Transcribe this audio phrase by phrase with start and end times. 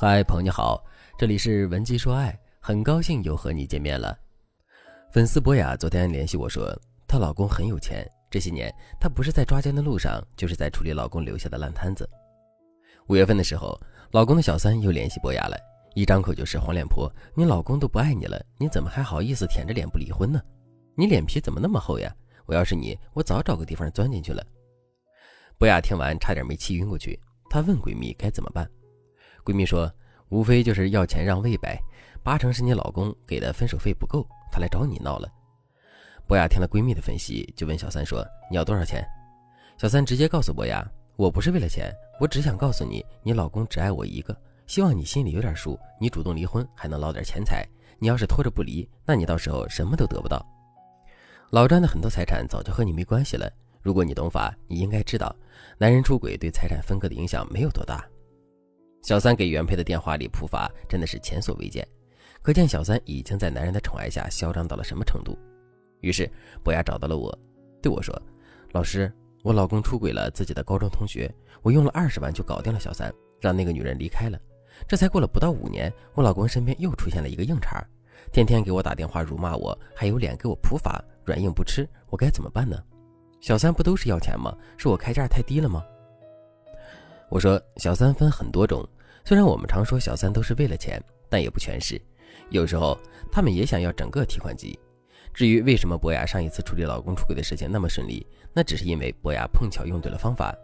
[0.00, 0.80] 嗨，朋友你好，
[1.18, 4.16] 这里是文姬说爱，很高兴又和你见面了。
[5.10, 6.72] 粉丝博雅昨天联系我说，
[7.08, 12.08] 她老公很有钱，这些年她不是在抓奸的路上，就是在处理老公留下的烂摊子。
[13.08, 13.76] 五月份的时候，
[14.12, 15.58] 老公的小三又联系博雅了，
[15.96, 20.40] 一张口就是黄脸婆，你老公都不爱你了，你怎么还好意思舔着脸不离婚呢？
[20.94, 22.14] 你脸皮怎么那么厚呀？
[22.46, 24.46] 我要是你，我早找个地方钻进去了。
[25.58, 27.20] 博雅听完差点没气晕过去，
[27.50, 28.64] 她问闺蜜该怎么办。
[29.48, 29.90] 闺蜜说
[30.28, 31.80] ：“无非就是要钱让位呗，
[32.22, 35.26] 八成是你老公给的分手费不够，他来找你闹了。”
[36.28, 39.02] 博雅听了闺蜜的分析，就问小三说：“你要多少钱？”
[39.80, 45.80] 小三直接告诉博雅：“我不是为了钱，我只想告诉你，你老公只爱我一个，希望你心里有点数。
[45.98, 47.66] 你主动离婚还能捞点钱财，
[47.98, 50.44] 你要是拖着不离，那你到时候什么都得不到。
[51.48, 53.50] 老张的很多财产早就和你没关系了。
[53.80, 55.34] 如果你懂法，你应该知道，
[55.78, 58.04] 男人出轨对财产分割的影响没有多大。”
[59.02, 61.86] 小三给原配的电话里普法真的是前所未见，
[62.42, 65.38] 可见小三已经在男人的宠爱下嚣张到了什么程度。
[66.00, 66.30] 于是
[66.62, 67.36] 博雅找到了我，
[67.80, 68.14] 对我说
[68.72, 69.10] ：“老师，
[69.42, 71.32] 我老公出轨了自己的高中同学，
[71.62, 74.38] 我用了二十万就搞定了小三，让那个女人离开了。
[74.86, 77.84] 这才过了不到五年，我老公身边又出现了一个硬茬，
[78.30, 82.76] 天天给我打电话辱骂我，还有脸给我普法，软硬不吃，我该怎么办呢？
[83.40, 84.56] 小三不都是要钱吗？
[84.76, 85.82] 是我开价太低了吗？”
[87.28, 88.86] 我说小三分很多种，
[89.24, 92.00] 虽然我们常说小三都是为了钱，但也不全是，
[92.50, 92.98] 有时候
[93.30, 94.78] 他们也想要整个提款机。
[95.34, 100.54] 至于为什么博雅上一次处理老公出轨的事情那么顺利，那只是因为博雅碰巧用对了方法。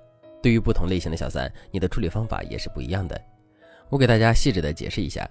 [0.42, 3.20] 对于不同类型的小三，你的处理方法也是不一样的。
[3.88, 5.28] 我给大家细致的解释一下。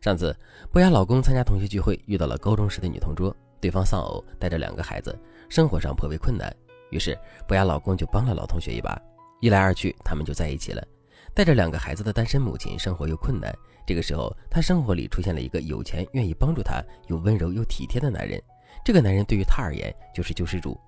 [0.00, 0.34] 上次
[0.72, 5.16] 博雅老公参加同学聚会，遇到了高中时的女同桌，对方丧偶，带着两个孩子，
[5.48, 6.54] 生活上颇为困难，
[6.90, 9.00] 于是博雅老公就帮了老同学一把。
[9.40, 10.86] 一来二去，他们就在一起了。
[11.34, 13.54] 带着两个孩子的单身母亲，生活又困难。
[13.86, 18.40] 这个时候，她生活里出现了一个有钱、愿意帮助她、又温柔又体贴的男人。
[18.84, 20.78] 这个男人对于她而言就是救世主。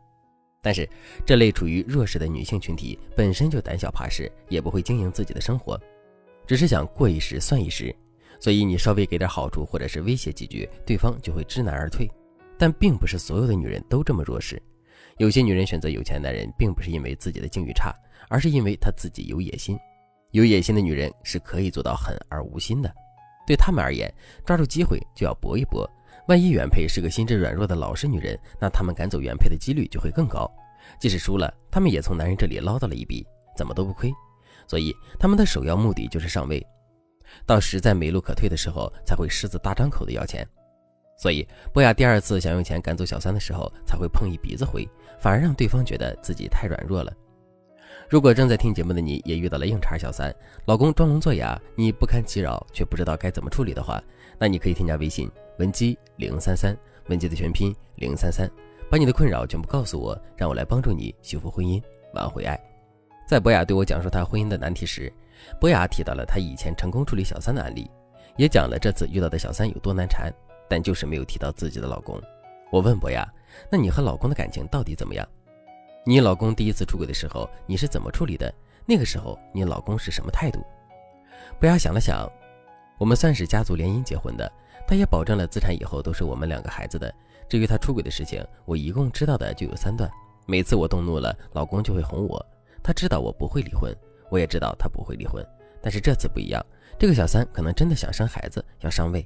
[0.60, 0.88] 但是，
[1.26, 5.80] 这类处于弱势的女性群体本身就胆小怕事，也不会经营自己的生活，
[6.46, 7.94] 只是想过一时算一时。
[8.38, 12.10] 所以，你稍微给点好处，或者是威胁几句，对方就会知难而退。
[12.58, 14.60] 但并不是所有的女人都这么弱势。
[15.18, 17.94] 有些女人选择有钱男人，并不是因为自己的境遇差。
[18.28, 19.78] 而是因为他自己有野心，
[20.30, 22.92] 有野心的女人是可以做到狠而无心的。
[23.46, 24.12] 对他们而言，
[24.44, 25.88] 抓住机会就要搏一搏。
[26.28, 30.48] 万一原配是个心智软弱的老实女人，那他们赶走原配的几率就会更高。
[31.00, 34.12] 即使输了，他们也从男人这里捞到了一笔，怎么都不亏。
[34.68, 36.64] 所以，他们的首要目的就是上位，
[37.44, 40.46] 到实在没路可退的时候，才会狮子大张口的要钱。
[41.18, 47.12] 所以，博雅第二次想用钱赶走小三的时候，才会碰一鼻子灰，反而让对方觉得自己太软弱了。
[48.08, 50.34] 如果正在听节目的你也遇到了硬茬小三，
[50.66, 54.02] 老公装聋作哑，你不堪其扰却不知道该怎么处理的话，
[54.38, 56.76] 那你可以添加微信文姬零三三，
[57.08, 58.50] 文姬的全拼零三三，
[58.90, 61.82] 把你的困扰全部告诉我，让我来帮助你修复婚姻，
[62.12, 62.58] 挽回爱。
[63.26, 65.10] 在博雅对我讲述她婚姻的难题时，
[65.58, 67.90] 博雅提到了她以前成功处理小三的案例，
[68.36, 70.30] 也讲了这次遇到的小三有多难缠，
[70.68, 72.20] 但就是没有提到自己的老公。
[72.70, 73.26] 我问博雅，
[73.70, 75.26] 那你和老公的感情到底怎么样？
[76.04, 78.52] 你老公第一次出轨的时候，你是怎么处理的？
[78.84, 80.60] 那个时候你老公是什么态度？
[81.60, 82.28] 博雅想了想，
[82.98, 84.50] 我们算是家族联姻结婚的，
[84.84, 87.14] 他也保证了资产以后都是我们两个孩子的。
[87.48, 90.10] 至于他出轨的事情，我一共知道的就有三段。
[90.44, 92.44] 每次我动怒了，老公就会哄我。
[92.82, 93.94] 他知道我不会离婚，
[94.28, 95.46] 我也知道他不会离婚。
[95.80, 96.60] 但是这次不一样，
[96.98, 99.24] 这个小三可能真的想生孩子，要上位。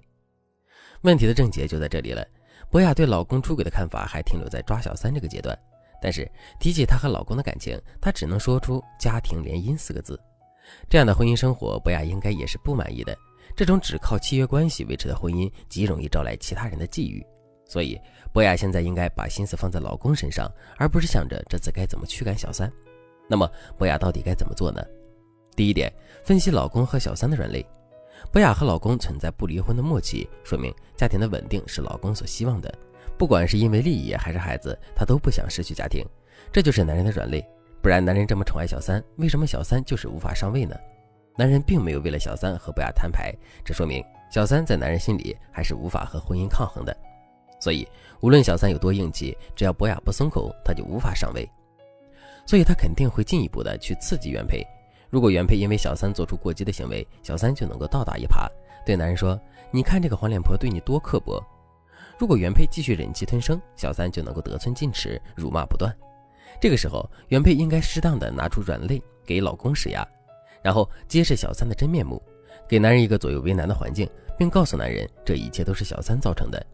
[1.00, 2.22] 问题的症结就在这里了。
[2.68, 5.58] 博雅对老公出轨的看法还停留在抓小三这个阶段。
[6.00, 10.18] 但是提起她和老公的感情，她只能说出“家庭联姻”四个字。
[10.88, 13.16] 这样的婚姻生活，博雅应该也是不满意的。
[13.54, 17.24] 这种只靠契约关系维持的婚姻，极容易招来其他人的觊觎。
[17.64, 17.98] 所以，
[18.32, 22.70] 博雅现在应该把心思放在老公身上，而不是想着这次该怎么驱赶小三。
[23.28, 24.84] 那么，博雅到底该怎么做呢？
[25.56, 27.64] 第一点，分析老公和小三的软肋。
[28.32, 32.72] 博雅和老公存在不离婚的默契，说明家庭的稳定是老公所希望的。
[33.18, 36.04] 不管是因为利益还是孩子，他都不想失去家庭，
[36.52, 37.44] 这就是男人的软肋。
[37.82, 40.74] 不然，男人这么宠爱小三，为什么小三就是无法上位呢？
[41.36, 43.32] 男人并没有为了小三和博雅摊牌，
[43.64, 46.96] 这说明小三在男人心里还是无法和婚姻抗衡的。
[47.60, 47.86] 所以，
[48.20, 51.48] 无论小三有多硬气，只要博雅不松口，他就无法上位。
[52.44, 54.66] 所以他肯定会进一步的去刺激原配。
[55.08, 58.48] 如果原配因为小三做出过激的行为，小三就能够倒打一耙，
[58.84, 61.42] 对男人说：“你看这个黄脸婆对你多刻薄。”
[62.18, 65.94] 如果原配继续忍气吞声，小三就能够得寸进尺，辱骂不断。
[66.60, 70.06] 这个时候，原配应该适当的拿出软肋给老公施压，
[70.62, 72.22] 然后揭示小三的真面目，
[72.66, 74.08] 给男人一个左右为难的环境，
[74.38, 76.64] 并告诉男人这一切都是小三造成的。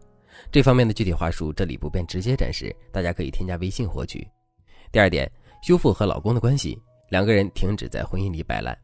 [0.51, 4.25] 这方面的具体话术这里不便直接展示，大家可以添加微信获取。
[4.91, 5.29] 第二点，
[5.61, 8.77] 修复和老公的关系，两个人停止在婚姻里摆烂。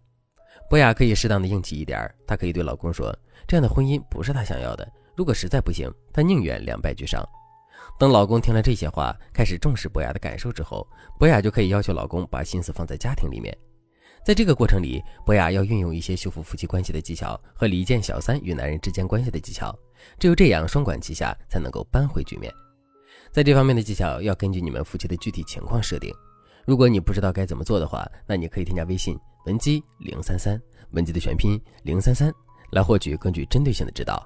[0.69, 3.15] 博雅可以适当的硬气一点，她可以对老公说，
[3.47, 4.85] 这样的婚姻不是她想要的。
[5.19, 7.21] 如果实在不行，她宁愿两败俱伤。
[7.99, 10.87] 等老公听了这些话，开始重视博雅的感受之后，
[11.19, 13.53] 博雅就可以要求老公把心思放在家庭里面。
[14.25, 19.77] 在这个过程里，博雅要运用一些修复夫妻关系的技巧和离间小三与男人之间关系的技巧，
[20.17, 22.49] 只有这样双管齐下，才能够扳回局面。
[23.29, 26.15] 在这方面的技巧要根据你们夫妻的具体情况设定。
[26.65, 30.57] 如果你不知道该怎么做的话，那你可以添加微信文姬零三三，
[30.91, 32.33] 文姬的全拼零三三，
[32.71, 34.25] 来获取更具针对性的指导。